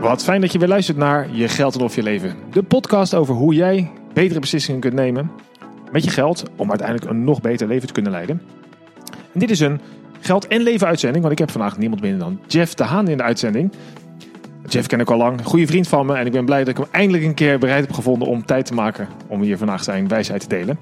[0.00, 2.36] Wat fijn dat je weer luistert naar Je Geld Of Je Leven.
[2.52, 5.30] De podcast over hoe jij betere beslissingen kunt nemen
[5.92, 8.42] met je geld om uiteindelijk een nog beter leven te kunnen leiden.
[9.32, 9.80] En dit is een
[10.20, 13.16] geld- en leven uitzending, want ik heb vandaag niemand minder dan Jeff de Haan in
[13.16, 13.72] de uitzending.
[14.68, 16.76] Jeff ken ik al lang, goede vriend van me en ik ben blij dat ik
[16.76, 20.08] hem eindelijk een keer bereid heb gevonden om tijd te maken om hier vandaag zijn
[20.08, 20.78] wijsheid te delen.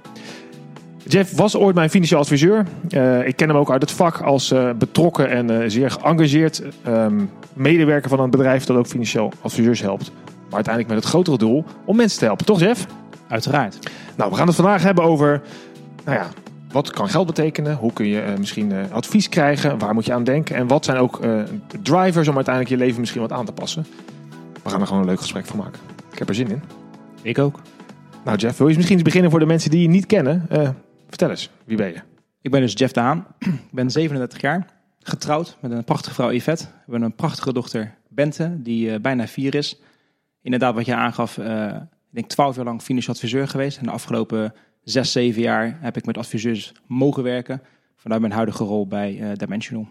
[1.09, 2.67] Jeff was ooit mijn financieel adviseur.
[2.91, 6.63] Uh, ik ken hem ook uit het vak als uh, betrokken en uh, zeer geëngageerd
[6.87, 10.11] um, medewerker van een bedrijf dat ook financieel adviseurs helpt.
[10.25, 12.87] Maar uiteindelijk met het grotere doel om mensen te helpen, toch Jeff?
[13.29, 13.79] Uiteraard.
[14.17, 15.43] Nou, we gaan het vandaag hebben over,
[16.05, 16.27] nou ja,
[16.71, 17.77] wat kan geld betekenen?
[17.77, 19.79] Hoe kun je misschien advies krijgen?
[19.79, 20.57] Waar moet je aan denken?
[20.57, 21.21] En wat zijn ook
[21.83, 23.87] drivers om uiteindelijk je leven misschien wat aan te passen?
[24.63, 25.81] We gaan er gewoon een leuk gesprek van maken.
[26.13, 26.63] Ik heb er zin in.
[27.23, 27.61] Ik ook.
[28.25, 30.49] Nou Jeff, wil je misschien eens beginnen voor de mensen die je niet kennen?
[31.09, 32.01] Vertel eens, wie ben je?
[32.41, 33.27] Ik ben dus Jeff de Haan.
[33.39, 34.67] ik ben 37 jaar,
[35.01, 36.65] getrouwd met een prachtige vrouw Yvette.
[36.65, 39.81] We hebben een prachtige dochter Bente, die uh, bijna vier is.
[40.43, 41.75] Inderdaad, wat je aangaf, uh,
[42.09, 43.79] ik denk 12 jaar lang financieel adviseur geweest.
[43.79, 47.63] En de afgelopen 6, 7 jaar heb ik met adviseurs mogen werken.
[47.97, 49.89] Vanuit mijn huidige rol bij uh, Dimensional.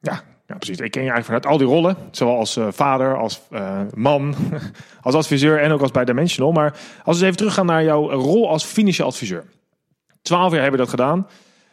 [0.00, 0.78] Ja, ja, precies.
[0.78, 1.96] Ik ken je eigenlijk vanuit al die rollen.
[2.10, 4.34] Zowel als uh, vader, als uh, man,
[5.02, 6.52] als adviseur en ook als bij Dimensional.
[6.52, 9.44] Maar als we even teruggaan naar jouw rol als financieel adviseur.
[10.22, 11.26] Twaalf jaar hebben we dat gedaan.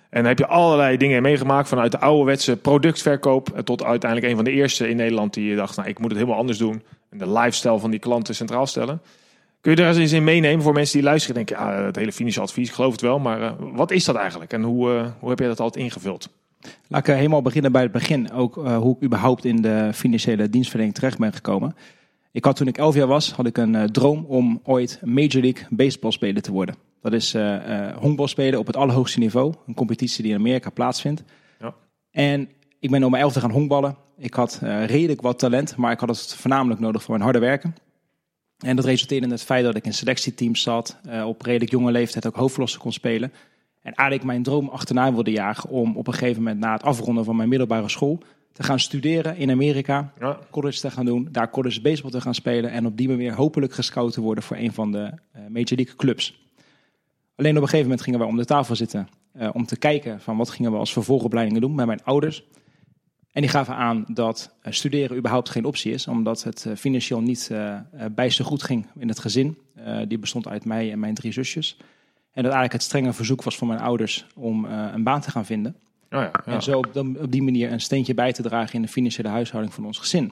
[0.10, 1.68] En heb je allerlei dingen meegemaakt.
[1.68, 5.76] Vanuit de ouderwetse productverkoop tot uiteindelijk een van de eerste in Nederland die je dacht,
[5.76, 6.84] nou ik moet het helemaal anders doen.
[7.10, 9.02] En de lifestyle van die klanten centraal stellen.
[9.62, 12.12] Kun je daar eens in meenemen voor mensen die luisteren en denken, ja, het hele
[12.12, 13.20] financieel advies, ik geloof het wel.
[13.20, 16.30] Maar uh, wat is dat eigenlijk en hoe, uh, hoe heb je dat altijd ingevuld?
[16.88, 18.32] Laat ik helemaal beginnen bij het begin.
[18.32, 21.76] Ook hoe ik überhaupt in de financiële dienstverlening terecht ben gekomen.
[22.32, 25.66] Ik had toen ik elf jaar was, had ik een droom om ooit Major League
[25.70, 26.89] Baseball speler te worden.
[27.02, 29.54] Dat is uh, uh, honkbal spelen op het allerhoogste niveau.
[29.68, 31.24] Een competitie die in Amerika plaatsvindt.
[31.60, 31.74] Ja.
[32.12, 33.98] En ik ben om mijn elfde gaan honkballen.
[34.18, 37.40] Ik had uh, redelijk wat talent, maar ik had het voornamelijk nodig voor mijn harde
[37.40, 37.76] werken.
[38.58, 40.98] En dat resulteerde in het feit dat ik in selectieteams zat.
[41.26, 43.32] op redelijk jonge leeftijd ook hoofdlossen kon spelen.
[43.82, 47.26] En eigenlijk mijn droom achterna wilde jagen om op een gegeven moment na het afronden
[47.26, 48.20] van mijn middelbare school
[48.52, 50.40] te gaan studeren in Amerika, ja.
[50.50, 53.74] college te gaan doen, daar college baseball te gaan spelen en op die manier hopelijk
[53.74, 56.49] gescout te worden voor een van de Major League clubs.
[57.40, 59.08] Alleen op een gegeven moment gingen we om de tafel zitten
[59.40, 62.44] uh, om te kijken van wat gingen we als vervolgopleidingen doen met mijn ouders.
[63.32, 67.22] En die gaven aan dat uh, studeren überhaupt geen optie is, omdat het uh, financieel
[67.22, 67.52] niet
[68.12, 69.58] bijster goed ging in het gezin.
[70.08, 71.78] die bestond uit mij en mijn drie zusjes.
[72.32, 75.46] En dat eigenlijk het strenge verzoek was van mijn ouders om een baan te gaan
[75.46, 75.76] vinden.
[76.10, 76.54] Oh ja, ja.
[76.54, 79.74] En zo op, op, die manier een steentje bij te dragen in de financiële huishouding
[79.74, 80.32] van ons gezin.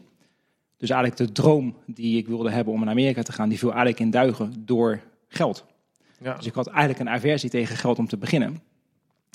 [0.77, 3.69] Dus eigenlijk de droom die ik wilde hebben om naar Amerika te gaan, die viel
[3.69, 5.65] eigenlijk in duigen door geld.
[6.19, 6.33] Ja.
[6.33, 8.61] Dus ik had eigenlijk een aversie tegen geld om te beginnen.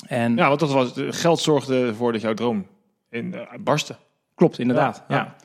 [0.06, 2.66] En ja, want dat was, geld zorgde ervoor dat jouw droom
[3.08, 3.96] in, uh, barstte.
[4.34, 5.04] Klopt, inderdaad.
[5.08, 5.36] Ja, ja.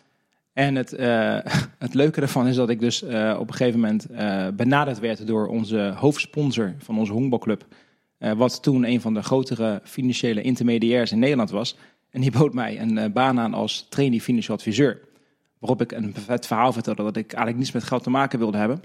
[0.54, 1.40] En het, uh,
[1.86, 4.08] het leuke ervan is dat ik dus uh, op een gegeven moment
[4.56, 7.66] benaderd werd door onze hoofdsponsor van onze honkbalclub.
[8.18, 11.78] wat toen een van de grotere financiële intermediairs in Nederland was.
[12.10, 15.00] En die bood mij een baan aan als trainee financieel adviseur.
[15.60, 18.58] Waarop ik een vet verhaal vertelde dat ik eigenlijk niets met geld te maken wilde
[18.58, 18.82] hebben.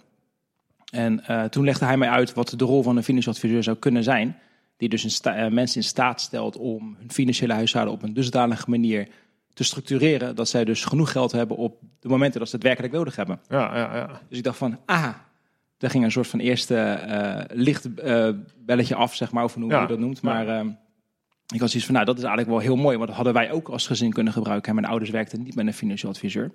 [0.92, 3.76] En uh, toen legde hij mij uit wat de rol van een financieel adviseur zou
[3.76, 4.36] kunnen zijn.
[4.76, 9.08] Die dus uh, mensen in staat stelt om hun financiële huishouden op een dusdanige manier
[9.52, 10.36] te structureren.
[10.36, 13.40] Dat zij dus genoeg geld hebben op de momenten dat ze het werkelijk nodig hebben.
[13.48, 14.20] Ja, ja, ja.
[14.28, 15.08] Dus ik dacht van, ah,
[15.78, 17.88] daar ging een soort van eerste uh, licht
[18.64, 20.22] belletje af, zeg maar, of hoe ja, je dat noemt.
[20.22, 20.78] Maar ja.
[21.54, 22.96] ik was iets van, nou, dat is eigenlijk wel heel mooi.
[22.96, 24.68] Want dat hadden wij ook als gezin kunnen gebruiken.
[24.68, 26.50] En mijn ouders werkten niet met een financieel adviseur.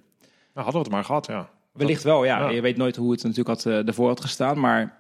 [0.54, 1.50] Nou, hadden we het maar gehad, ja.
[1.78, 2.50] Wellicht wel, ja.
[2.50, 4.60] Je weet nooit hoe het natuurlijk had, uh, ervoor had gestaan.
[4.60, 4.98] Maar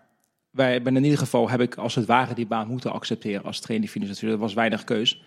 [0.52, 3.60] wij hebben in ieder geval, heb ik als het ware die baan moeten accepteren als
[3.60, 4.32] trainer financieel.
[4.32, 5.24] Er was weinig keus.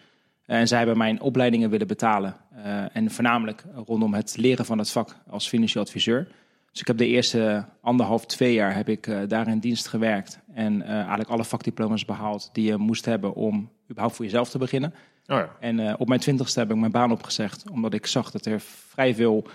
[0.47, 2.37] En zij hebben mijn opleidingen willen betalen.
[2.57, 6.29] Uh, en voornamelijk rondom het leren van het vak als financieel adviseur.
[6.71, 10.41] Dus ik heb de eerste anderhalf, twee jaar heb ik uh, daar in dienst gewerkt.
[10.55, 14.95] En eigenlijk alle vakdiploma's behaald die je moest hebben om überhaupt voor jezelf te beginnen.
[15.27, 15.57] Oh ja.
[15.61, 17.71] En op mijn twintigste heb ik mijn baan opgezegd.
[17.71, 19.47] Omdat ik zag dat er vrij veel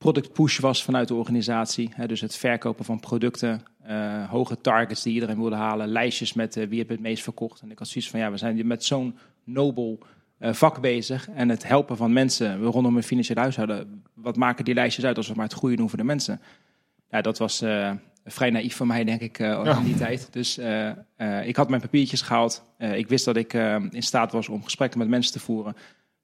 [0.00, 1.90] product push was vanuit de organisatie.
[1.94, 6.56] Hè, dus het verkopen van producten, uh, hoge targets die iedereen wilde halen, lijstjes met
[6.56, 7.60] uh, wie heeft het meest verkocht.
[7.60, 9.98] En ik had zoiets van, ja, we zijn met zo'n nobel
[10.38, 14.02] uh, vak bezig en het helpen van mensen rondom een financieel huishouden.
[14.14, 16.40] Wat maken die lijstjes uit als we maar het goede doen voor de mensen?
[17.10, 17.58] Ja, dat was
[18.24, 19.76] vrij naïef van mij, denk ik, ja.
[19.76, 20.32] in die tijd.
[20.32, 20.58] Dus
[21.44, 22.64] ik had mijn papiertjes gehaald.
[22.78, 23.52] ik wist dat ik
[23.90, 25.76] in staat was om gesprekken met mensen te voeren.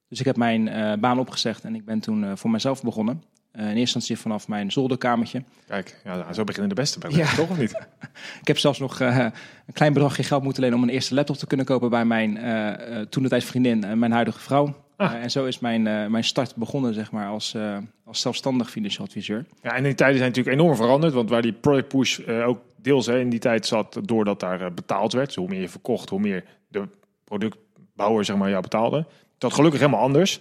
[0.08, 3.22] Dus ik heb mijn baan opgezegd en ik ben toen voor mezelf begonnen.
[3.56, 5.42] Uh, in eerste instantie vanaf mijn zolderkamertje.
[5.66, 7.34] Kijk, ja, zo beginnen de beste bij ja.
[7.34, 7.70] toch of niet?
[8.40, 9.18] ik heb zelfs nog uh,
[9.66, 12.36] een klein bedragje geld moeten lenen om een eerste laptop te kunnen kopen bij mijn
[12.36, 14.74] uh, toen de tijd vriendin en mijn huidige vrouw.
[14.96, 15.12] Ah.
[15.12, 18.70] Eh, en zo is mijn, eh, mijn start begonnen, zeg maar, als, eh, als zelfstandig
[18.70, 19.44] financieel adviseur.
[19.62, 21.12] Ja, en die tijden zijn natuurlijk enorm veranderd.
[21.12, 24.60] Want waar die product push eh, ook deels hè, in die tijd zat, doordat daar
[24.60, 25.26] eh, betaald werd.
[25.26, 26.88] Dus hoe meer je verkocht, hoe meer de
[27.24, 29.06] productbouwer zeg maar, jou betaalde.
[29.38, 30.40] Dat gelukkig helemaal anders.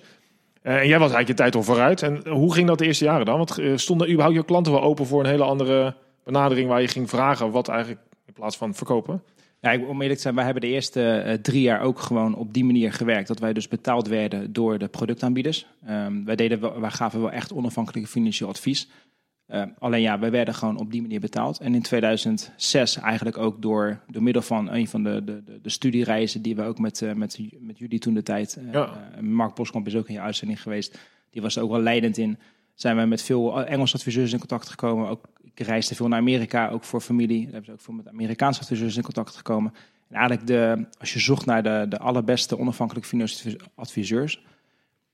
[0.66, 2.02] Eh, en jij was eigenlijk je tijd al vooruit.
[2.02, 3.38] En hoe ging dat de eerste jaren dan?
[3.38, 6.88] Want eh, stonden überhaupt je klanten wel open voor een hele andere benadering waar je
[6.88, 9.24] ging vragen wat eigenlijk in plaats van verkopen?
[9.60, 12.54] Ja, om eerlijk te zijn, wij hebben de eerste eh, drie jaar ook gewoon op
[12.54, 13.28] die manier gewerkt.
[13.28, 15.68] Dat wij dus betaald werden door de productaanbieders.
[15.86, 18.90] Ehm, wij, deden wij gaven wel echt onafhankelijk financieel advies.
[19.48, 21.60] Ehm, alleen ja, wij werden gewoon op die manier betaald.
[21.60, 25.70] En in 2006 eigenlijk ook door, door middel van een van de, de, de, de
[25.70, 28.56] studiereizen die we ook met, eh, met, met jullie toen de tijd.
[28.56, 29.12] eh, Ja.
[29.16, 31.00] eh, Mark Boskamp is ook in je uitzending geweest.
[31.30, 32.38] Die was er ook wel leidend in.
[32.74, 35.10] Zijn we met veel Engelse adviseurs in contact gekomen.
[35.10, 37.42] Ook, ik reisde veel naar Amerika, ook voor familie.
[37.44, 39.74] Daar hebben ze ook veel met Amerikaanse adviseurs in contact gekomen.
[40.10, 44.44] En eigenlijk, de, als je zocht naar de, de allerbeste onafhankelijke financiële adviseurs,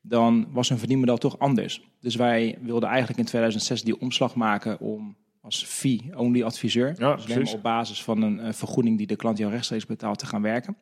[0.01, 1.81] dan was hun verdienmodel toch anders.
[1.99, 7.03] Dus wij wilden eigenlijk in 2006 die omslag maken om als fee-only adviseur, Ja, dus
[7.03, 7.43] alleen precies.
[7.43, 10.41] maar op basis van een eh, vergoeding die de klant jou rechtstreeks betaalt, te gaan
[10.41, 10.77] werken.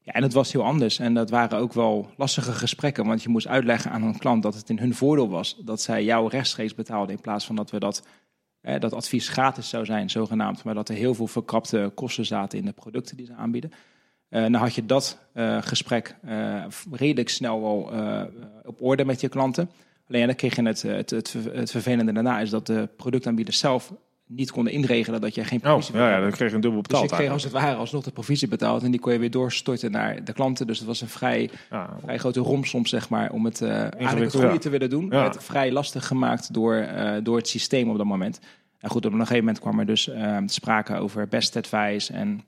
[0.00, 0.98] Ja, en het was heel anders.
[0.98, 4.54] En dat waren ook wel lastige gesprekken, want je moest uitleggen aan een klant dat
[4.54, 7.78] het in hun voordeel was dat zij jou rechtstreeks betaalden in plaats van dat we
[7.78, 8.02] dat
[8.60, 12.58] eh, dat advies gratis zou zijn, zogenaamd, maar dat er heel veel verkrapte kosten zaten
[12.58, 13.72] in de producten die ze aanbieden.
[14.28, 17.90] Eh dan had je dat eh, gesprek eh, redelijk snel wel
[18.64, 19.70] op orde met je klanten.
[20.08, 23.58] Alleen ja, dan kreeg je het, het, het, het vervelende daarna is dat de productaanbieders
[23.58, 23.92] zelf
[24.26, 26.28] niet konden inregelen dat je geen Oh, provisie ja, zou ja, hebben.
[26.28, 27.20] dan kreeg je een dubbel Dus je betaald.
[27.20, 30.24] kreeg als het ware alsnog de provisie betaald en die kon je weer doorstorten naar
[30.24, 30.66] de klanten.
[30.66, 34.42] Dus het was een vrij, ja, vrij grote romslomp, zeg maar, om het, eigenlijk het
[34.42, 34.58] ja.
[34.58, 35.08] te willen doen.
[35.10, 35.24] Ja.
[35.24, 36.88] Het vrij lastig gemaakt door,
[37.22, 38.40] door het systeem op dat moment.
[38.78, 40.10] En goed, op een gegeven moment kwam er dus
[40.46, 42.40] sprake over best advice en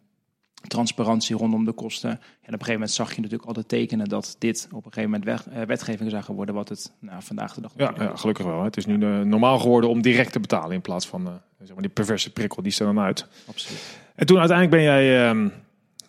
[0.68, 2.10] transparantie rondom de kosten.
[2.10, 4.92] En op een gegeven moment zag je natuurlijk al de tekenen dat dit op een
[4.92, 7.94] gegeven moment weg- eh, wetgeving zou gaan worden, wat het nou, vandaag de dag ja,
[7.98, 8.58] ja, gelukkig wel.
[8.58, 8.64] hè.
[8.64, 11.72] Het is nu eh, normaal geworden om direct te betalen in plaats van eh, zeg
[11.72, 13.26] maar die perverse prikkel die er dan uit.
[13.46, 13.98] Absoluut.
[14.14, 15.48] En toen uiteindelijk ben jij, ehm,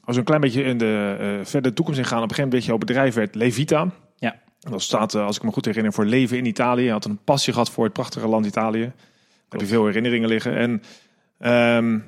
[0.04, 2.78] als we een klein beetje in de verder toekomst ingaan, op een gegeven moment jouw
[2.78, 3.92] bedrijf werd Levita.
[4.16, 4.40] Ja.
[4.62, 6.84] En dat staat, als ik me goed herinner, voor leven in Italië.
[6.84, 8.82] Je had een passie gehad voor het prachtige land Italië.
[8.82, 8.92] Daar
[9.50, 10.58] heb je veel herinneringen liggen.
[10.58, 10.82] En,
[11.38, 12.00] ehm,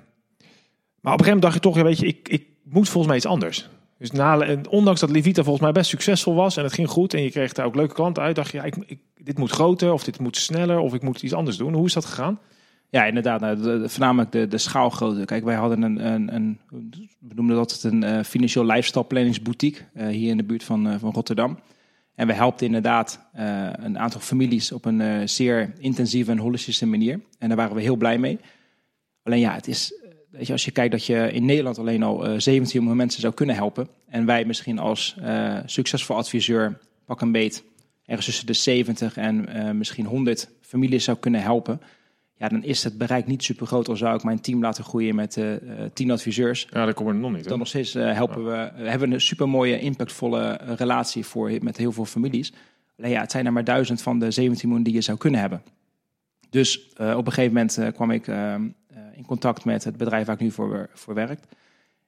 [1.03, 3.07] maar op een gegeven moment dacht je toch, ja, weet je, ik, ik moet volgens
[3.07, 3.69] mij iets anders.
[3.97, 7.23] Dus na, ondanks dat Levita volgens mij best succesvol was en het ging goed en
[7.23, 9.93] je kreeg daar ook leuke klanten uit, dacht je, ja, ik, ik, dit moet groter
[9.93, 11.73] of dit moet sneller of ik moet iets anders doen.
[11.73, 12.39] Hoe is dat gegaan?
[12.89, 13.41] Ja, inderdaad.
[13.41, 15.25] Nou, de- voornamelijk de, de schaalgrootte.
[15.25, 16.59] Kijk, wij hadden een, een, een
[17.19, 20.87] we noemden dat het een eh, financieel lifestyle planningsboutique eh, hier in de buurt van,
[20.87, 21.59] eh, van Rotterdam.
[22.15, 23.19] En we helpten inderdaad
[23.75, 27.19] een aantal families op een zeer intensieve en holistische manier.
[27.39, 28.39] En daar waren we heel blij mee.
[29.23, 29.93] Alleen ja, het is,
[30.33, 33.21] weet je, als je kijkt dat je in Nederland alleen al eh 17 miljoen mensen
[33.21, 33.87] zou kunnen helpen.
[34.09, 37.63] En wij misschien als eh, succesvol adviseur, pak een beet,
[38.05, 41.81] ergens tussen de 70 en eh, misschien 100 families zou kunnen helpen.
[42.37, 43.87] Ja, dan is het bereik niet super groot.
[43.89, 46.67] Al zou ik mijn team laten groeien met eh, eh, 10 adviseurs.
[46.71, 47.43] Ja, daar komen we nog niet.
[47.43, 47.49] hè?
[47.49, 51.25] Dan nog steeds eh, helpen we, eh, hebben we een super mooie, impactvolle eh, relatie
[51.25, 52.53] voor, met heel veel families.
[52.97, 55.39] Alleen ja, het zijn er maar duizend van de 17 miljoen die je zou kunnen
[55.39, 55.61] hebben.
[56.49, 58.61] Dus eh, op een gegeven moment eh, kwam ik eh, eh,
[59.15, 61.39] in contact met het bedrijf waar ik nu voor, voor werk.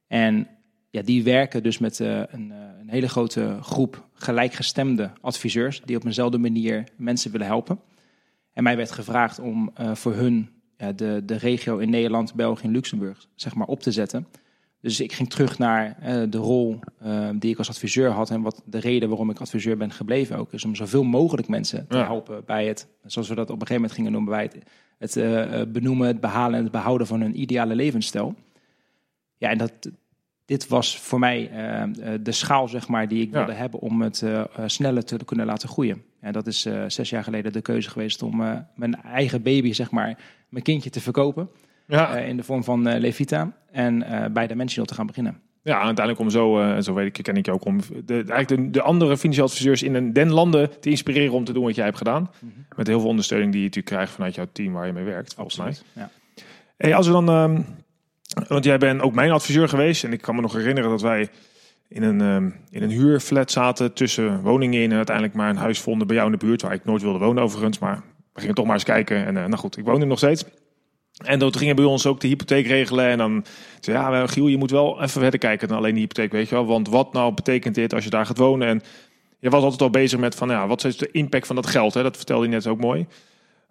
[0.08, 0.48] En
[0.96, 5.96] ja, die werken dus met eh, een, eh, een hele grote groep gelijkgestemde adviseurs die
[5.96, 7.80] op eenzelfde manier mensen willen helpen.
[8.54, 10.50] En mij werd gevraagd om eh, voor hun
[10.96, 14.28] de, de regio in Nederland, België en Luxemburg zeg maar, op te zetten.
[14.86, 18.30] Dus ik ging terug naar eh, de rol eh, die ik als adviseur had.
[18.30, 21.88] En wat de reden waarom ik adviseur ben gebleven ook is om zoveel mogelijk mensen
[21.88, 22.04] te Ja.
[22.04, 24.58] helpen bij het, zoals we dat op een gegeven moment gingen noemen, bij het,
[24.98, 28.36] het eh, benoemen, het behalen en het behouden van hun ideale levensstijl.
[29.38, 29.72] Ja, en dat,
[30.46, 31.50] dit was voor mij
[32.22, 33.38] de schaal zeg maar, die ik Ja.
[33.38, 34.24] wilde hebben om het
[34.66, 36.04] sneller te kunnen laten groeien.
[36.20, 38.38] En dat is zes jaar geleden de keuze geweest om
[38.76, 40.18] mijn eigen baby, zeg maar,
[40.50, 41.50] mijn kindje te verkopen.
[41.88, 43.52] Ja, eh, in de vorm van eh, Levita.
[43.72, 45.40] En eh, bij de mensen te gaan beginnen.
[45.62, 48.48] Ja, uiteindelijk om zo, en zo weet ik, ken ik je ook, om de, eigenlijk
[48.48, 51.86] de, de andere financiële adviseurs in den landen te inspireren om te doen wat jij
[51.86, 52.30] hebt gedaan.
[52.76, 55.34] Met heel veel ondersteuning die je natuurlijk krijgt vanuit jouw team waar je mee werkt,
[55.34, 55.76] volgens mij.
[55.94, 56.10] Ja.
[56.78, 57.62] Hey, als we dan, ehm,
[58.48, 61.30] want jij bent ook mijn adviseur geweest en ik kan me nog herinneren dat wij
[61.88, 65.80] in een, ehm, in een huurflat zaten tussen woningen in en uiteindelijk maar een huis
[65.80, 68.02] vonden bij jou in de buurt, waar ik nooit wilde wonen overigens, maar
[68.34, 70.46] we gingen toch maar eens kijken en nou goed, ik woon er nog steeds.
[71.24, 73.06] En toen gingen bij ons ook de hypotheek regelen.
[73.06, 73.46] En dan
[73.80, 76.56] zei ja, Giel, je moet wel even verder kijken dan alleen die hypotheek, weet je
[76.56, 76.66] wel.
[76.66, 78.68] Want wat nou betekent dit als je daar gaat wonen?
[78.68, 78.82] En
[79.40, 81.94] je was altijd al bezig met van, ja, wat is de impact van dat geld?
[81.94, 82.04] Hè?
[82.04, 83.06] Dat vertelde je net ook mooi.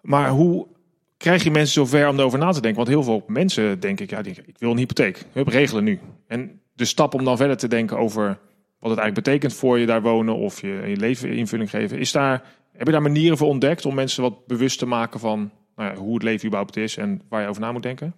[0.01, 0.67] Maar hoe
[1.17, 2.75] krijg je mensen zover om erover na te denken?
[2.85, 5.25] Want heel veel mensen denken, ja, die- ik wil een hypotheek.
[5.31, 5.99] Hup, regelen nu.
[6.27, 8.25] En de stap om dan verder te denken over
[8.79, 11.99] wat het eigenlijk betekent voor je daar wonen of je, je leven invulling geven.
[11.99, 15.51] Is daar, heb je daar manieren voor ontdekt om mensen wat bewust te maken van
[15.75, 18.13] nou hoe het leven überhaupt is en waar je over na moet denken?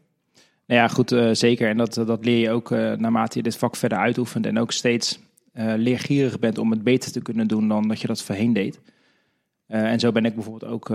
[0.68, 1.70] Nou ja, goed, uh, zeker.
[1.70, 4.72] En dat, dat leer je ook uh, naarmate je dit vak verder uitoefent en ook
[4.72, 5.20] steeds
[5.54, 8.80] uh, leergierig bent om het beter te kunnen doen dan dat je dat voorheen deed.
[9.68, 10.92] en zo ben ik bijvoorbeeld ook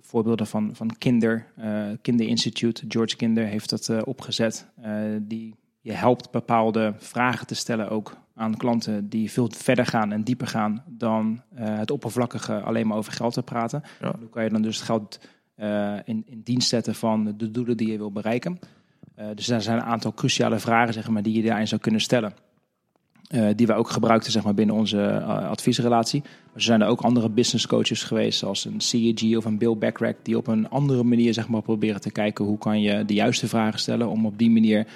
[0.00, 1.46] voorbeelden van, van Kinder,
[2.02, 2.84] Kinder Institute.
[2.88, 4.66] George Kinder heeft dat opgezet.
[5.20, 10.22] die je helpt bepaalde vragen te stellen ook aan klanten die veel verder gaan en
[10.22, 13.82] dieper gaan dan het oppervlakkige alleen maar over geld te praten.
[14.00, 14.14] Ja.
[14.18, 15.18] Hoe kan je dan dus het geld
[15.56, 18.58] uh, in, in dienst zetten van de doelen die je wil bereiken.
[19.18, 22.00] Uh, dus er zijn een aantal cruciale vragen zeg maar, die je daarin zou kunnen
[22.00, 22.34] stellen.
[23.56, 26.20] Die we ook gebruikten zeg maar, binnen onze adviesrelatie.
[26.22, 29.76] Maar er zijn er ook andere business coaches geweest, zoals een CEG of een Bill
[29.76, 33.14] Backrack, die op een andere manier zeg maar, proberen te kijken hoe kan je de
[33.14, 34.86] juiste vragen stellen om op die manier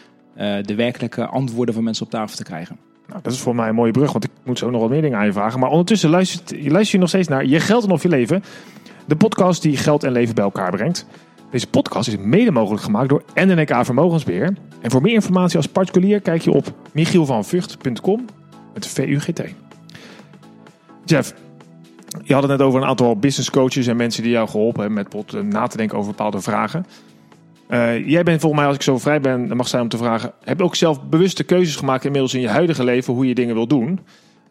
[0.62, 2.89] de werkelijke antwoorden van mensen op tafel te krijgen.
[3.22, 5.18] Dat is voor mij een mooie brug, want ik moet zo nog wat meer dingen
[5.18, 5.60] aan je vragen.
[5.60, 8.42] Maar ondertussen luister je nog steeds naar Je Geld en Of Je Leven.
[9.06, 11.06] De podcast die geld en leven bij elkaar brengt.
[11.50, 14.56] Deze podcast is mede mogelijk gemaakt door NNK Vermogensbeheer.
[14.80, 18.24] En voor meer informatie als particulier kijk je op michielvanvucht.com
[18.74, 19.42] met VUGT.
[21.04, 21.34] Jeff,
[22.22, 25.06] je had het net over een aantal business coaches en mensen die jou geholpen hebben
[25.12, 26.86] met na te denken over bepaalde vragen.
[27.70, 30.32] Uh, jij bent volgens mij, als ik zo vrij ben, mag zijn om te vragen,
[30.44, 33.54] heb je ook zelf bewuste keuzes gemaakt inmiddels in je huidige leven hoe je dingen
[33.54, 34.00] wil doen?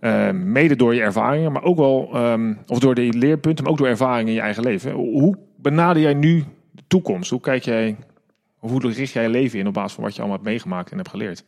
[0.01, 3.79] Uh, mede door je ervaringen, maar ook wel, um, of door de leerpunten, maar ook
[3.79, 4.91] door ervaringen in je eigen leven.
[4.91, 7.29] Hoe benader jij nu de toekomst?
[7.29, 7.95] Hoe kijk jij,
[8.57, 10.97] hoe richt jij je leven in op basis van wat je allemaal hebt meegemaakt en
[10.97, 11.43] hebt geleerd?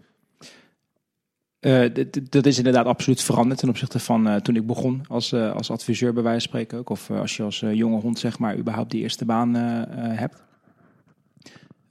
[1.60, 1.90] Uh,
[2.30, 6.24] dat is inderdaad absoluut veranderd ten opzichte van toen ik begon als, als adviseur bij
[6.24, 6.90] wijze van spreken ook.
[6.90, 10.44] Of als je als jonge hond zeg maar überhaupt die eerste baan hebt.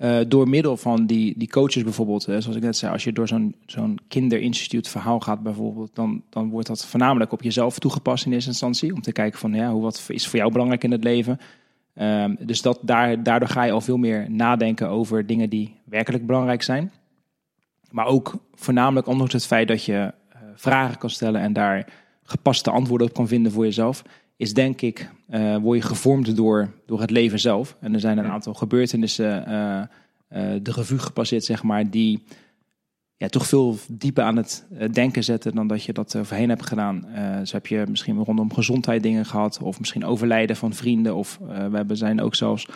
[0.02, 3.28] Uh, door middel van die, die coaches bijvoorbeeld, zoals ik net zei, als je door
[3.28, 8.32] zo'n zo'n kinderinstituut verhaal gaat bijvoorbeeld, dan, dan wordt dat voornamelijk op jezelf toegepast in
[8.32, 8.94] eerste instantie.
[8.94, 11.38] Om te kijken van ja, hoe, wat is voor jou belangrijk in het leven.
[11.94, 16.26] Um, dus dat, daar, daardoor ga je al veel meer nadenken over dingen die werkelijk
[16.26, 16.92] belangrijk zijn.
[17.90, 21.86] Maar ook voornamelijk ondanks het feit dat je uh, vragen kan stellen en daar
[22.22, 24.02] gepaste antwoorden op kan vinden voor jezelf,
[24.40, 27.76] is denk ik, uh, word je gevormd door, door het leven zelf.
[27.80, 32.22] En er zijn een aantal gebeurtenissen uh, uh, de revue gepasseerd, zeg maar, die
[33.16, 37.06] ja, toch veel dieper aan het denken zetten dan dat je dat voorheen hebt gedaan.
[37.38, 41.38] dus heb je misschien rondom gezondheid dingen gehad, of misschien overlijden van vrienden, of
[41.70, 42.66] we hebben, zijn ook zelfs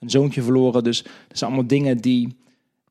[0.00, 0.84] een zoontje verloren.
[0.84, 2.36] Dus dat zijn allemaal dingen die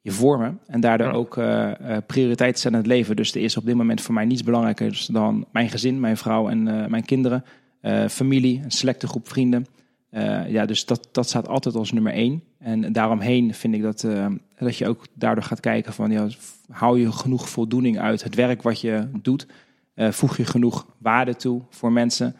[0.02, 1.72] je vormen en daardoor ook uh,
[2.08, 3.16] prioriteit zijn in het leven.
[3.16, 6.50] Dus er is op dit moment voor mij niets belangrijker dan mijn gezin, mijn vrouw
[6.50, 7.44] en uh, mijn kinderen.
[7.84, 9.66] Uh, familie, een selecte groep vrienden.
[10.12, 12.44] Uh, ja, dus dat, dat staat altijd als nummer één.
[12.60, 16.12] En daaromheen vind ik dat, uh, dat je ook daardoor gaat kijken van...
[16.12, 16.28] Ja,
[16.70, 19.48] hou je genoeg voldoening uit het werk wat je doet?
[19.96, 22.36] voeg je genoeg waarde toe voor mensen?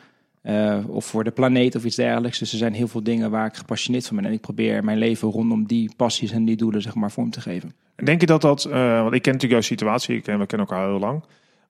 [0.88, 2.40] of voor de planeet of iets dergelijks.
[2.40, 4.26] Dus er zijn heel veel dingen waar ik gepassioneerd van ben.
[4.26, 7.42] En ik probeer mijn leven rondom die passies en die doelen zeg maar, vorm te
[7.42, 7.74] geven.
[7.96, 8.64] En denk je dat dat...
[8.64, 11.24] want ik ken natuurlijk jouw situatie, ik ken, we kennen elkaar heel lang...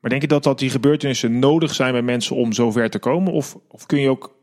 [0.04, 3.34] Maar denk je dat, dat die gebeurtenissen nodig zijn bij mensen om zover te komen?
[3.34, 4.36] Of, of kun je ook,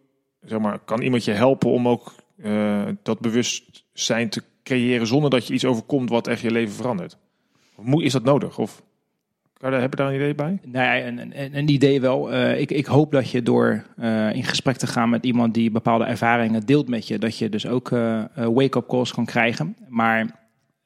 [0.45, 5.47] zeg maar, kan iemand je helpen om ook uh, dat bewustzijn te creëren zonder dat
[5.47, 7.19] je iets overkomt wat echt je leven verandert?
[7.75, 8.59] Of is dat nodig?
[8.59, 8.83] Of
[9.59, 10.59] heb je daar een idee bij?
[10.65, 12.33] Nee, een, een, idee wel.
[12.33, 15.71] Uh, ik, ik, hoop dat je door uh, in gesprek te gaan met iemand die
[15.71, 17.89] bepaalde ervaringen deelt met je, dat je dus ook
[18.35, 19.77] wake-up calls kan krijgen.
[19.89, 20.40] Maar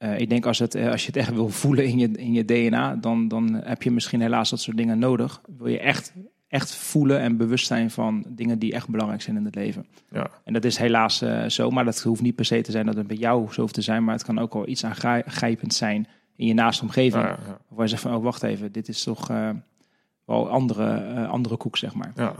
[0.05, 2.33] uh, ik denk als, het, eh, als je het echt wil voelen in je, in
[2.33, 5.41] je DNA, dan, dan heb je misschien helaas dat soort dingen nodig.
[5.59, 6.13] Wil je echt,
[6.49, 9.87] echt voelen en bewust zijn van dingen die echt belangrijk zijn in het leven.
[10.11, 10.31] Ja.
[10.45, 12.97] En dat is helaas uh, zo, maar dat hoeft niet per se te zijn dat
[12.97, 14.05] het bij jou zo hoeft te zijn.
[14.05, 17.25] Maar het kan ook wel iets aangrijpend zijn in je naaste omgeving.
[17.25, 17.59] Ja, ja.
[17.69, 19.27] Waar je zegt van, oh wacht even, dit is toch
[20.25, 22.13] wel andere, andere koek, zeg maar.
[22.15, 22.35] Ja.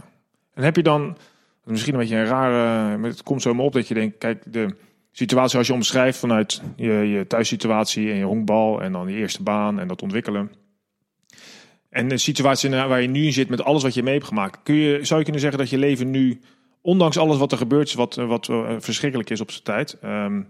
[0.53, 1.17] En heb je dan,
[1.63, 4.75] misschien een beetje een rare, het komt zo maar op dat je denkt, kijk, de
[5.17, 9.43] situatie als je omschrijft vanuit je, je thuissituatie en je honkbal en dan je eerste
[9.43, 10.51] baan en dat ontwikkelen.
[11.89, 14.59] En de situatie waar je nu in zit met alles wat je mee hebt gemaakt.
[14.63, 16.41] Kun je, zou je kunnen zeggen dat je leven nu,
[16.81, 20.47] ondanks alles wat er gebeurt, wat, wat uh, verschrikkelijk is op zijn tijd, um,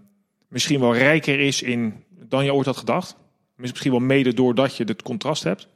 [0.48, 3.16] misschien wel rijker is in dan je ooit had gedacht?
[3.56, 5.68] Misschien wel mede doordat je het contrast hebt?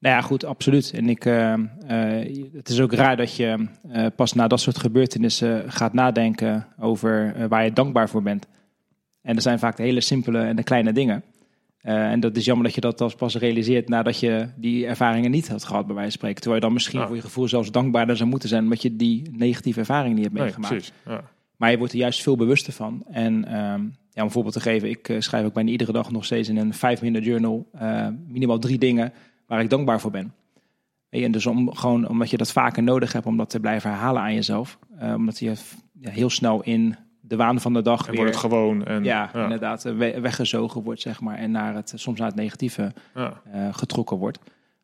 [0.00, 0.90] Nou ja, goed, absoluut.
[0.92, 1.54] En ik, uh,
[1.90, 6.66] uh, het is ook raar dat je uh, pas na dat soort gebeurtenissen gaat nadenken
[6.78, 8.46] over waar je dankbaar voor bent.
[9.22, 11.22] En dat zijn vaak de hele simpele en de kleine dingen.
[11.80, 15.64] en dat is jammer dat je dat pas realiseert nadat je die ervaringen niet had
[15.64, 16.40] gehad, bij wijze van spreken.
[16.40, 19.30] Terwijl je dan misschien voor je gevoel zelfs dankbaarder zou moeten zijn, omdat je die
[19.32, 20.92] negatieve ervaring niet hebt meegemaakt.
[21.04, 21.22] Nee, ja.
[21.56, 23.04] Maar je wordt er juist veel bewuster van.
[23.10, 26.24] En ehm, ja, om een voorbeeld te geven, ik schrijf ook bijna iedere dag nog
[26.24, 27.70] steeds in een 5 minute journal
[28.28, 29.12] minimaal drie dingen
[29.48, 30.32] waar ik dankbaar voor ben.
[31.10, 34.22] En dus om, gewoon omdat je dat vaker nodig hebt om dat te blijven herhalen
[34.22, 34.78] aan jezelf.
[35.02, 35.54] Uh, omdat je
[36.00, 38.16] ja, heel snel in de waan van de dag En weer...
[38.16, 38.84] wordt het gewoon.
[38.86, 41.36] En, ja, inderdaad, eh, we- weggezogen wordt, zeg maar.
[41.36, 43.40] En naar het, soms naar het negatieve Ja.
[43.52, 44.38] eh, getrokken wordt.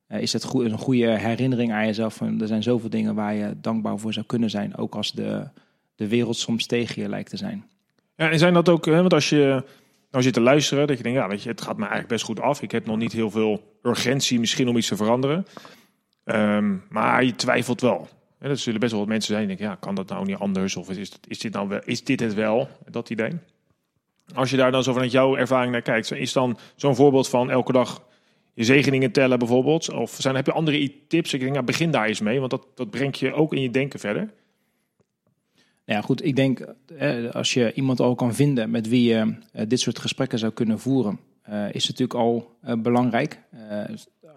[0.06, 2.14] Eh, is het goed, een goede herinnering aan jezelf.
[2.14, 4.76] Van, er zijn zoveel dingen waar je dankbaar voor zou kunnen zijn.
[4.76, 5.49] Ook als de,
[5.94, 7.64] de wereld soms tegen je lijkt te zijn.
[8.16, 9.64] Ja, en zijn dat ook, hè, want als je
[10.14, 12.25] nou zit te luisteren, dat je denkt, ja, weet je, het gaat me eigenlijk best
[12.25, 12.62] goed af.
[12.62, 15.47] Ik heb nog niet heel veel urgentie misschien om iets te veranderen.
[16.25, 18.09] Ehm, maar je twijfelt wel.
[18.38, 20.37] En er zullen best wel wat mensen zijn die denken, ja, kan dat nou niet
[20.37, 20.76] anders?
[20.76, 23.30] Of is, is, dit, nou wel, is dit het wel, dat idee?
[24.35, 27.50] Als je daar dan zo vanuit jouw ervaring naar kijkt, is dan zo'n voorbeeld van
[27.50, 28.02] elke dag
[28.52, 29.92] je zegeningen tellen bijvoorbeeld?
[29.92, 31.33] Of zijn, heb je andere tips?
[31.33, 33.71] Ik denk, ja, begin daar eens mee, want dat, dat brengt je ook in je
[33.71, 34.33] denken verder.
[35.86, 36.60] Nou ja, goed, ik denk
[36.98, 40.52] eh, als je iemand al kan vinden met wie je eh, dit soort gesprekken zou
[40.52, 43.40] kunnen voeren, eh, is het natuurlijk al belangrijk.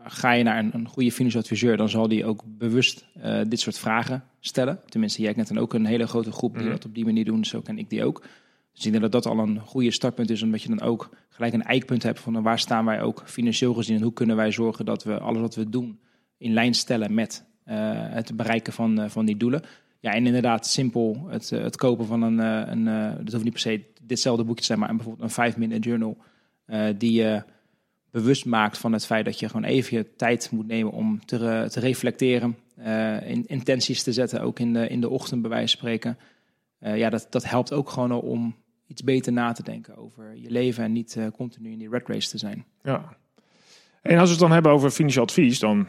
[0.04, 3.06] Ga je naar een, goede financieel adviseur, dan zal die ook bewust
[3.48, 4.80] dit soort vragen stellen.
[4.86, 6.72] Tenminste, jij kent dan ook een hele grote groep die Mhm.
[6.72, 8.22] dat op die manier doen, zo ken ik die ook.
[8.74, 11.54] Dus ik denk dat dat al een goede startpunt is, omdat je dan ook gelijk
[11.54, 14.86] een eikpunt hebt van waar staan wij ook financieel gezien en hoe kunnen wij zorgen
[14.86, 16.00] dat we alles wat we doen
[16.38, 19.62] in lijn stellen met het bereiken van, van die doelen.
[20.08, 23.44] Ja, en inderdaad, simpel het, eh, het kopen van een, eh, een eh, dat hoeft
[23.44, 26.18] niet per se ditzelfde boekje te zijn, maar bijvoorbeeld een 5-minute journal
[26.66, 27.44] eh, die je
[28.12, 31.68] bewust maakt van het feit dat je gewoon even je tijd moet nemen om te,
[31.70, 32.58] te reflecteren,
[33.26, 36.18] in, intenties te zetten, ook in de, in de ochtend bij wijze van spreken.
[36.80, 38.56] Ja, dat, dat helpt ook gewoon om
[38.88, 42.30] iets beter na te denken over je leven en niet continu in die red race
[42.30, 42.66] te zijn.
[42.84, 43.18] Ja.
[44.02, 45.88] En als we het dan hebben over financieel advies, dan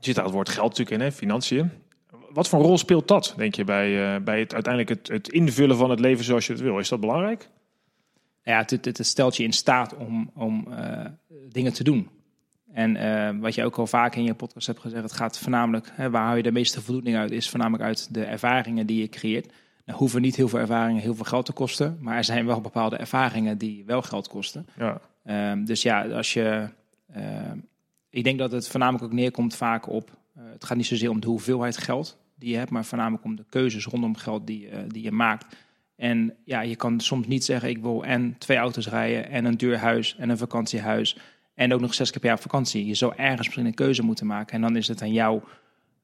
[0.00, 1.12] zit daar het woord geld natuurlijk in, hè?
[1.12, 1.70] financiën.
[2.32, 5.76] Wat voor rol speelt dat, denk je, bij, eh, bij het, uiteindelijk het, het invullen
[5.76, 6.78] van het leven zoals je het wil?
[6.78, 7.48] Is dat belangrijk?
[8.48, 11.04] ja, het, het, het stelt je in staat om, om eh,
[11.48, 12.08] dingen te doen.
[12.72, 15.90] En eh, wat je ook al vaak in je podcast hebt gezegd, het gaat voornamelijk,
[15.92, 19.08] hè, waar hou je de meeste voldoening uit, is voornamelijk uit de ervaringen die je
[19.08, 19.52] creëert.
[19.84, 22.60] Nou hoeven niet heel veel ervaringen heel veel geld te kosten, maar er zijn wel
[22.60, 24.66] bepaalde ervaringen die wel geld kosten.
[24.76, 25.00] Ja.
[25.24, 26.68] Ehm, dus ja, als je.
[27.12, 27.58] ehm,
[28.10, 30.10] ik denk dat het voornamelijk ook neerkomt vaak op.
[30.58, 33.44] het gaat niet zozeer om de hoeveelheid geld die je hebt, maar voornamelijk om de
[33.48, 35.56] keuzes rondom geld die, eh, die je maakt.
[35.96, 39.56] En ja, je kan soms niet zeggen: ik wil en twee auto's rijden, en een
[39.56, 41.16] duur huis, en een vakantiehuis.
[41.54, 42.86] En ook nog zes keer per jaar op vakantie.
[42.86, 44.54] Je zou ergens misschien een keuze moeten maken.
[44.54, 45.40] En dan is het aan jou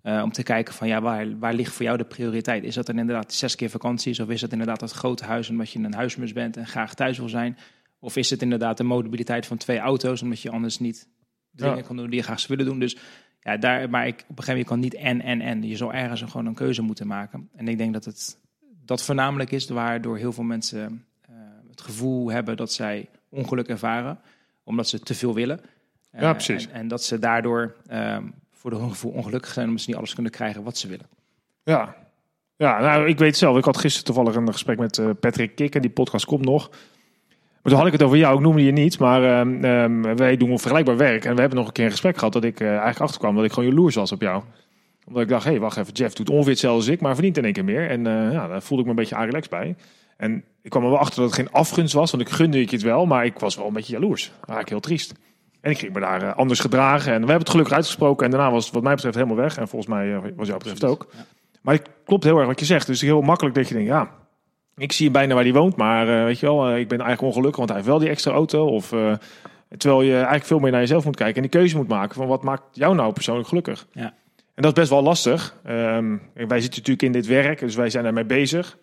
[0.02, 2.64] eh, om te kijken van ja, waar, waar ligt voor jou de prioriteit?
[2.64, 4.20] Is dat dan inderdaad zes keer vakanties?
[4.20, 7.18] Of is het inderdaad dat grote huis omdat je een huismus bent en graag thuis
[7.18, 7.58] wil zijn?
[7.98, 11.08] Of is het inderdaad de mobiliteit van twee auto's, omdat je anders niet
[11.50, 11.68] Ja.
[11.68, 12.80] dingen kan doen die je graag zou willen doen?
[12.80, 12.96] Dus
[13.44, 15.62] ja, daar, maar ik, op een gegeven moment kan niet en, en, en.
[15.62, 17.48] Je zal ergens gewoon een keuze moeten maken.
[17.56, 18.38] En ik denk dat het
[18.84, 21.34] dat voornamelijk is waardoor heel veel mensen eh,
[21.70, 24.18] het gevoel hebben dat zij ongeluk ervaren,
[24.64, 25.60] omdat ze te veel willen.
[26.10, 26.66] Eh, Ja, precies.
[26.66, 28.18] En, en dat ze daardoor eh,
[28.52, 31.06] voor hun gevoel ongelukkig zijn, omdat ze niet alles kunnen krijgen wat ze willen.
[31.62, 31.96] Ja.
[32.56, 33.56] Ja, nou, ik weet zelf.
[33.56, 36.70] Ik had gisteren toevallig een gesprek met eh, Patrick Kik en die podcast komt nog.
[37.64, 40.58] Maar toen had ik het over jou, ik noemde je niet, maar ehm, wij doen
[40.58, 41.24] vergelijkbaar werk.
[41.24, 43.44] En we hebben nog een keer een gesprek gehad dat ik eh, eigenlijk achterkwam dat
[43.44, 44.42] ik gewoon jaloers was op jou.
[45.06, 47.36] Omdat ik dacht, hé, hey, wacht even, Jeff doet ongeveer hetzelfde als ik, maar verdient
[47.36, 47.90] in één keer meer.
[47.90, 49.76] En eh, ja, daar voelde ik me een beetje relaxed bij.
[50.16, 52.70] En ik kwam er wel achter dat het geen afgunst was, want ik gunde ik
[52.70, 54.32] het wel, maar ik was wel een beetje jaloers.
[54.36, 55.14] Eigenlijk heel triest.
[55.60, 57.12] En ik ging me daar eh, anders gedragen.
[57.12, 58.24] En we hebben het gelukkig uitgesproken.
[58.24, 59.56] En daarna was het wat mij betreft helemaal weg.
[59.56, 61.06] En volgens mij was jou betreft ook.
[61.62, 62.86] Maar het klopt heel erg wat je zegt.
[62.86, 64.10] Dus heel makkelijk dat je denkt, ja,
[64.76, 65.76] ik zie bijna waar hij woont.
[65.76, 68.08] Maar eh, weet je wel, eh, ik ben eigenlijk ongelukkig, want hij heeft wel die
[68.08, 68.66] extra auto.
[68.66, 69.12] Of, eh,
[69.76, 71.36] terwijl je eigenlijk veel meer naar jezelf moet kijken.
[71.36, 73.86] En die keuze moet maken van wat maakt jou nou persoonlijk gelukkig.
[73.92, 74.14] Ja.
[74.54, 75.56] En dat is best wel lastig.
[75.64, 78.78] Ehm, wij zitten natuurlijk in dit werk, dus wij zijn daarmee bezig.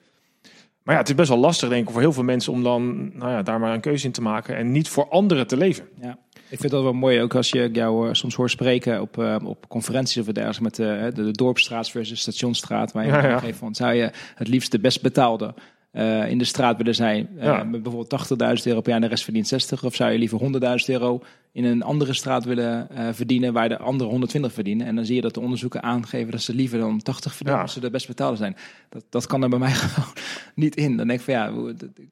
[0.83, 3.11] Maar ja, het is best wel lastig, denk ik, voor heel veel mensen om dan
[3.17, 5.87] nou ja, daar maar een keuze in te maken en niet voor anderen te leven.
[6.01, 6.17] Ja.
[6.49, 10.17] Ik vind dat wel mooi, ook als je jou soms hoort spreken op, op conferenties
[10.17, 13.53] of dergelijks met eh, de, de Dorpstraat versus Stationstraat, waar je Ja, ja.
[13.53, 15.53] van zou je het liefst de best betaalde
[15.91, 17.57] eh, in de straat willen zijn, eh, Ja.
[17.63, 20.37] met bijvoorbeeld 80.000 euro per jaar en de rest verdient 60, of zou je liever
[20.39, 21.21] 100.000 euro
[21.53, 24.87] in een andere straat willen eh, verdienen waar de anderen 120 verdienen?
[24.87, 27.61] En dan zie je dat de onderzoeken aangeven dat ze liever dan 80 verdienen Ja.
[27.61, 28.55] als ze de best betaalde zijn.
[28.89, 30.13] Dat, dat kan er bij mij gewoon
[30.55, 30.97] niet in.
[30.97, 31.53] Dan denk ik van ja, ik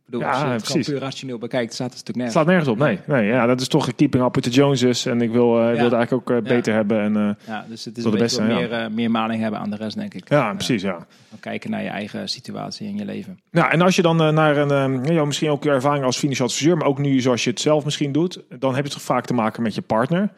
[0.05, 0.87] bedoel, Ja, als je het gewoon precies.
[0.87, 2.65] puur rationeel bekijkt, staat het natuurlijk Het nergens.
[2.67, 3.21] staat nergens op, nee.
[3.21, 5.05] nee ja, dat is toch keeping up with the Joneses.
[5.05, 6.99] En ik wil, eh, ik wil het eigenlijk ook eh, beter hebben.
[7.01, 9.75] En, eh, Ja, dus het is een beetje meer, eh, meer maling hebben aan de
[9.75, 10.29] rest, denk ik.
[10.29, 10.97] ja, Eh, precies, ja.
[11.29, 13.39] dan kijken naar je eigen situatie in je leven.
[13.51, 16.17] Nou, en als je dan eh, naar een, eh, ja, misschien ook je ervaring als
[16.17, 19.01] financieel adviseur, maar ook nu zoals je het zelf misschien doet, dan heb je toch
[19.01, 20.31] vaak te maken met je partner.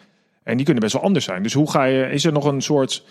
[0.44, 1.44] En die kunnen best wel anders zijn.
[1.44, 3.04] Dus hoe ga je, is er nog een soort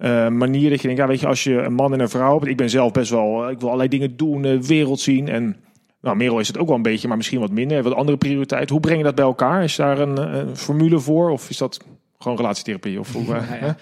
[0.00, 2.34] eh, manier dat je denkt, ja, weet je, als je een man en een vrouw
[2.34, 5.28] hebt, ik ben zelf best wel, eh, ik wil allerlei dingen doen, wereld zien.
[5.28, 5.56] En
[6.00, 8.70] nou, Merel is het ook wel een beetje, maar misschien wat minder, wat andere prioriteit.
[8.70, 9.64] Hoe breng je dat bij elkaar?
[9.64, 11.30] Is daar een, een formule voor?
[11.30, 11.84] Of is dat
[12.18, 13.24] Gewoon relatietherapie of hoe?
[13.26, 13.76] Ja, ja.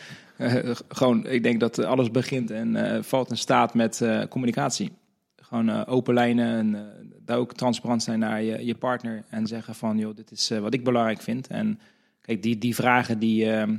[0.89, 4.93] Gewoon, ik denk dat alles begint en valt in staat met communicatie.
[5.49, 6.93] Gewoon open lijnen en
[7.25, 10.75] daar ook transparant zijn naar je, je partner en zeggen van, joh, dit is wat
[10.75, 11.47] ik belangrijk vind.
[11.47, 11.81] En
[12.21, 13.77] kijk, die, die vragen die, ehm,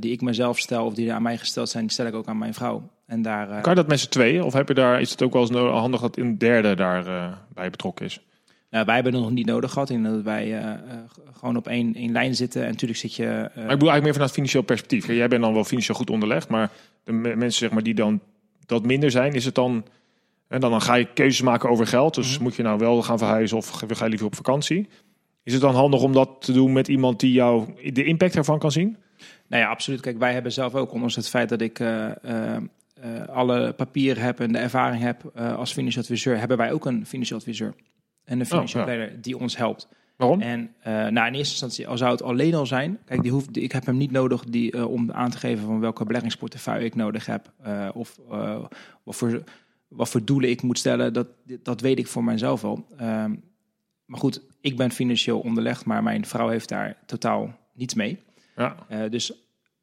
[0.00, 2.38] die ik mezelf stel of die aan mij gesteld zijn, die stel ik ook aan
[2.38, 2.90] mijn vrouw.
[3.06, 4.42] En daar, kan je dat met z'n tweeën?
[4.42, 7.70] Of heb je daar, is het ook wel eens handig dat een derde daarbij bij
[7.70, 8.20] betrokken is?
[8.70, 9.90] Nou, wij hebben het nog niet nodig gehad.
[9.90, 10.72] In dat wij uh,
[11.32, 12.62] gewoon op één, één lijn zitten.
[12.62, 13.24] En natuurlijk zit je.
[13.24, 13.30] Uh...
[13.30, 15.06] Maar ik bedoel eigenlijk meer vanuit financieel perspectief.
[15.06, 16.48] Jij bent dan wel financieel goed onderlegd.
[16.48, 16.70] Maar
[17.04, 18.20] de mensen zeg maar, die dan
[18.66, 19.84] dat minder zijn, is het dan.
[20.48, 22.14] En dan, dan ga je keuzes maken over geld.
[22.14, 24.88] Dus mm moet je nou wel gaan verhuizen of ga je liever op vakantie?
[25.42, 28.58] Is het dan handig om dat te doen met iemand die jou de impact ervan
[28.58, 28.96] kan zien?
[29.46, 30.00] Nou ja, absoluut.
[30.00, 31.80] Kijk, wij hebben zelf ook, ondanks het feit dat ik
[33.26, 37.38] alle papieren heb en de ervaring heb als financieel adviseur, hebben wij ook een financieel
[37.38, 37.74] adviseur
[38.24, 39.88] en financial oh, planner die ons helpt.
[40.16, 40.40] Waarom?
[40.40, 43.72] En nou, in eerste instantie, al zou het alleen al zijn, kijk, die hoeft, ik
[43.72, 47.52] heb hem niet nodig die, om aan te geven van welke beleggingsportefeuille ik nodig heb.
[47.94, 48.18] Of
[49.04, 49.42] wat, voor,
[49.88, 51.26] wat voor doelen ik moet stellen, dat,
[51.62, 52.86] dat weet ik voor mijzelf wel.
[52.96, 53.34] Ehm,
[54.04, 58.18] maar goed, ik ben financieel onderlegd, maar mijn vrouw heeft daar totaal niets mee.
[58.56, 59.08] Ja.
[59.08, 59.32] dus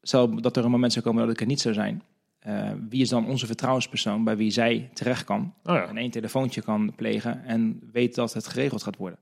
[0.02, 2.02] stel dat er een moment zou komen dat ik er niet zou zijn,
[2.46, 5.88] uh, wie is dan onze vertrouwenspersoon bij wie zij terecht kan oh ja.
[5.88, 9.18] en één telefoontje kan plegen en weet dat het geregeld gaat worden?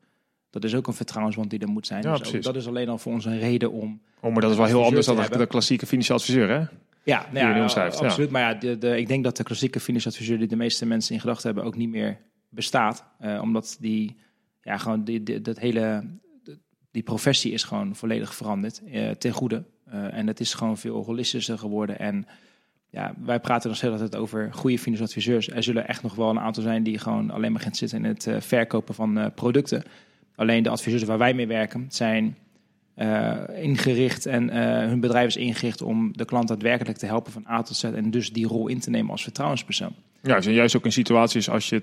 [0.50, 2.02] Dat is ook een vertrouwensband die er moet zijn.
[2.02, 4.00] Ja, dus dat is alleen al voor ons een reden om.
[4.20, 6.64] Oh, maar dat is wel heel anders dan de klassieke financiële adviseur, hè?
[7.04, 8.30] Ja, nou ja, ja absoluut.
[8.30, 11.14] Maar ja, de, de, ik denk dat de klassieke financiële adviseur die de meeste mensen
[11.14, 13.04] in gedachten hebben ook niet meer bestaat.
[13.20, 14.16] Uh, omdat die,
[14.62, 16.04] ja, gewoon die, die, dat hele,
[16.90, 19.64] die professie is gewoon volledig veranderd uh, ten goede.
[19.88, 22.26] Uh, en het is gewoon veel holistischer geworden en
[22.90, 25.50] ja, wij praten nog steeds altijd over goede financiële adviseurs.
[25.50, 28.04] Er zullen echt nog wel een aantal zijn die gewoon alleen maar gaan zitten in
[28.04, 29.82] het verkopen van producten.
[30.34, 32.36] Alleen de adviseurs waar wij mee werken zijn
[32.96, 34.56] uh, ingericht en
[34.88, 38.10] hun bedrijf is ingericht om de klant daadwerkelijk te helpen van A tot Z en
[38.10, 39.92] dus die rol in te nemen als vertrouwenspersoon.
[40.22, 41.82] Ja, dus juist ook in situaties als je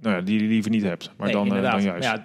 [0.00, 2.04] nou ja, die liever niet hebt, maar nee, dan, dan juist.
[2.04, 2.22] Ja,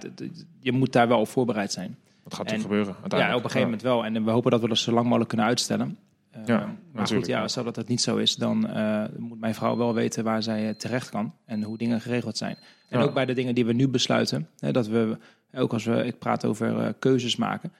[0.59, 1.97] je moet daar wel op voorbereid zijn.
[2.23, 2.95] Wat gaat er gebeuren?
[3.07, 4.05] Ja, op een gegeven moment wel.
[4.05, 5.97] En we hopen dat we dat zo lang mogelijk kunnen uitstellen.
[6.45, 8.69] Ja, maar goed, ja, stel dat dat niet zo is, dan
[9.17, 12.57] moet mijn vrouw wel weten waar zij eh, terecht kan en hoe dingen geregeld zijn.
[12.89, 13.05] En ja.
[13.05, 15.17] ook bij de dingen die we nu besluiten, hè, dat we,
[15.53, 17.71] ook als we, ik praat over keuzes maken.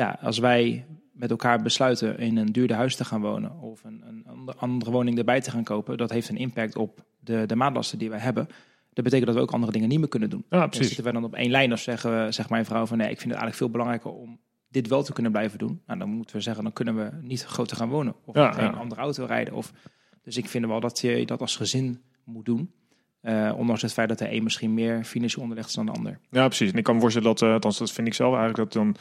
[0.00, 4.02] Ja, als wij met elkaar besluiten in een duurder huis te gaan wonen of een,
[4.06, 7.98] een andere woning erbij te gaan kopen, dat heeft een impact op de, de maandlasten
[7.98, 8.46] die wij hebben.
[8.92, 10.44] Dat betekent dat we ook andere dingen niet meer kunnen doen.
[10.50, 10.86] Ja, precies.
[10.86, 13.20] Zitten we dan op één lijn of zeggen we, zegt mijn vrouw van nee, ik
[13.20, 15.82] vind het eigenlijk veel belangrijker om dit wel te kunnen blijven doen.
[15.86, 18.14] Nou, dan moeten we zeggen, dan kunnen we niet groter gaan wonen.
[18.24, 18.70] Of ja, geen ja.
[18.70, 19.54] andere auto rijden.
[19.54, 19.72] Of,
[20.22, 22.72] dus ik vind wel dat je dat als gezin moet doen.
[23.22, 26.18] Uh, ondanks het feit dat de een misschien meer financieel onderlegd is dan de ander.
[26.30, 26.72] Ja, precies.
[26.72, 28.96] En ik kan me voorstellen dat, uh, althans dat vind ik zelf eigenlijk, dat dan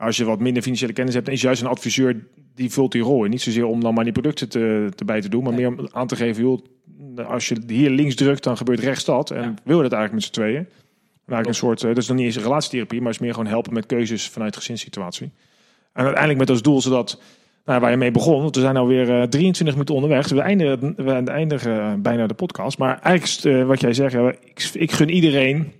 [0.00, 3.24] als je wat minder financiële kennis hebt, is juist een adviseur die vult die rol.
[3.24, 5.70] En niet zozeer om dan maar die producten te, te bij te doen, maar nee.
[5.70, 6.60] meer om aan te geven, joh,
[7.26, 9.30] als je hier links drukt, dan gebeurt rechts dat.
[9.30, 9.54] En ja.
[9.64, 10.66] wil je dat eigenlijk met z'n tweeën?
[11.26, 13.72] Eigenlijk een soort, dat is nog niet eens een relatietherapie, maar is meer gewoon helpen
[13.72, 15.30] met keuzes vanuit gezinssituatie.
[15.92, 17.20] En uiteindelijk met als doel zodat,
[17.64, 20.22] nou, waar je mee begon, want we zijn alweer uh, 23 minuten onderweg.
[20.22, 22.78] Dus we eindigen, we eindigen uh, bijna de podcast.
[22.78, 25.72] Maar eigenlijk uh, wat jij zegt, ja, ik, ik, gun iedereen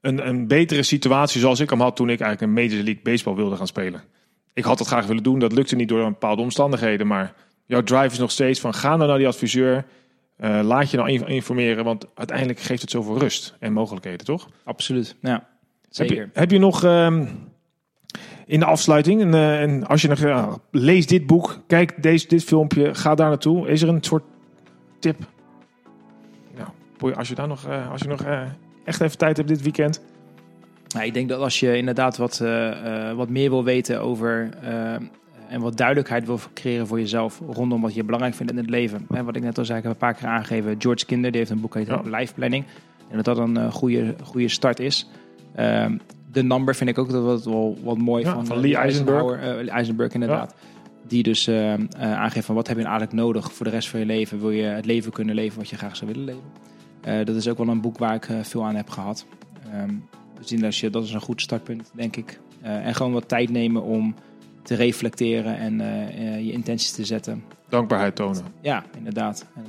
[0.00, 3.34] een, een betere situatie zoals ik hem had toen ik eigenlijk een Major League Baseball
[3.34, 4.02] wilde gaan spelen.
[4.54, 7.06] Ik had dat graag willen doen, dat lukte niet door bepaalde omstandigheden.
[7.06, 7.34] Maar
[7.66, 9.84] jouw drive is nog steeds van ga nou naar die adviseur.
[10.40, 14.48] Uh, laat je nou informeren, want uiteindelijk geeft het zoveel rust en mogelijkheden, toch?
[14.64, 15.48] Absoluut, ja.
[15.88, 16.16] Zeker.
[16.16, 17.28] Heb je, heb je nog um,
[18.46, 22.28] in de afsluiting, en, uh, en als je nog uh, lees dit boek, kijk deze,
[22.28, 23.68] dit filmpje, ga daar naartoe.
[23.68, 24.24] Is er een soort
[24.98, 25.16] tip?
[26.56, 28.24] Nou, als je daar nog, als je nog
[28.84, 30.02] echt even tijd hebt dit weekend.
[30.94, 32.42] Nou, ik denk dat als je inderdaad wat,
[33.16, 34.50] wat meer wil weten over
[35.48, 39.06] en wat duidelijkheid wil creëren voor jezelf rondom wat je belangrijk vindt in het leven.
[39.10, 40.74] En wat ik net al zei, ik heb een paar keer aangegeven.
[40.78, 42.00] George Kinder, die heeft een boek heet ja.
[42.04, 42.64] Life Planning.
[43.08, 45.08] En dat dat een goede, goede start is.
[45.58, 45.86] Uh,
[46.32, 49.42] de number vind ik ook dat wat, wel wat mooi ja, van, van Lee Eisenberg.
[49.42, 50.54] Uh, Eisenberg inderdaad.
[50.56, 50.68] Ja.
[51.08, 51.50] Die dus
[51.98, 54.40] aangeeft van wat heb je nou eigenlijk nodig voor de rest van je leven.
[54.40, 56.42] Wil je het leven kunnen leven wat je graag zou willen leven.
[57.00, 59.26] Dat is ook wel een boek waar ik veel aan heb gehad.
[59.74, 60.08] Um,
[60.40, 62.40] dus dat is een goed startpunt, denk ik.
[62.60, 64.14] en gewoon wat tijd nemen om
[64.62, 65.78] te reflecteren en
[66.44, 67.44] je intenties te zetten.
[67.68, 68.44] Dankbaarheid tonen.
[68.60, 69.46] Ja, inderdaad.
[69.54, 69.64] En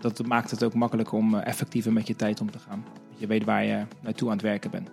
[0.00, 2.84] dat, dat maakt het ook makkelijk om effectiever met je tijd om te gaan.
[3.16, 4.90] Je weet waar je naartoe aan het werken bent.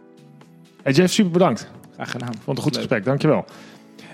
[0.83, 1.71] Hey Jeff, super bedankt.
[1.93, 2.33] Graag gedaan.
[2.43, 3.45] Vond een goed gesprek, dankjewel.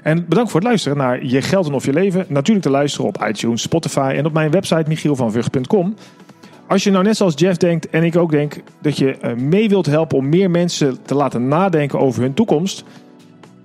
[0.03, 2.25] En bedankt voor het luisteren naar Je Geld en Of Je Leven.
[2.27, 5.95] Natuurlijk te luisteren op iTunes, Spotify en op mijn website michielvanvug.com.
[6.69, 9.85] Als je nou net zoals Jeff denkt en ik ook denk dat je mee wilt
[9.85, 12.83] helpen om meer mensen te laten nadenken over hun toekomst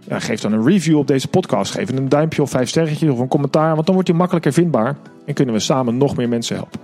[0.08, 1.72] Ja, geef dan een review op deze podcast.
[1.72, 4.96] Geef een duimpje of vijf sterretjes of een commentaar, want dan wordt hij makkelijker vindbaar
[5.26, 6.80] en kunnen we samen nog meer mensen helpen.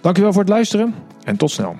[0.00, 1.76] Dankjewel voor het luisteren en tot snel.